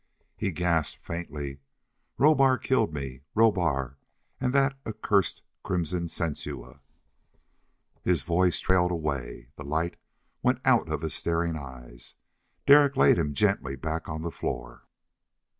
[0.35, 1.59] He gasped faintly:
[2.17, 3.21] "Rohbar killed me.
[3.35, 3.99] Rohbar
[4.39, 6.79] and that accursed crimson Sensua...."
[8.01, 9.49] His voice trailed away.
[9.57, 9.97] The light
[10.41, 12.15] went out of his staring eyes.
[12.65, 14.87] Derek laid him gently back on the floor.